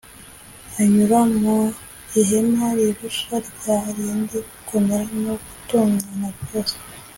anyura 0.79 1.19
mu 1.39 1.57
ihema 2.19 2.67
rirusha 2.77 3.35
rya 3.49 3.77
rindi 3.95 4.37
gukomera 4.53 5.09
no 5.25 5.33
gutungana 5.47 6.27
rwose, 6.37 6.77